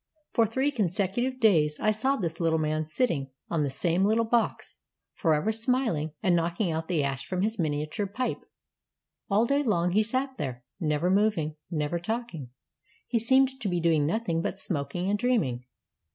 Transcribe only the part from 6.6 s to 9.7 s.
out the ash from his miniature pipe. All day